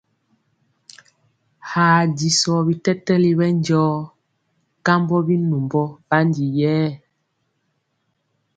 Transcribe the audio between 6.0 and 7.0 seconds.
ɓandi yɛɛ.